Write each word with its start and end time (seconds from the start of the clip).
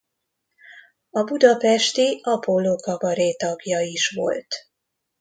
A 1.09 1.23
budapesti 1.23 2.19
Apolló 2.23 2.75
Kabaré 2.75 3.33
tagja 3.35 3.79
is 3.79 4.09
volt. 4.15 4.55